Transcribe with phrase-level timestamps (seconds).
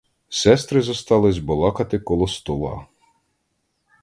[0.29, 2.87] Сестри зостались балакати коло стола.